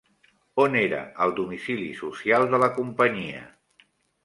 On 0.63 0.77
era 0.79 1.01
el 1.25 1.35
domicili 1.41 1.91
social 2.01 2.49
de 2.55 2.63
la 2.67 2.73
companyia? 2.81 3.47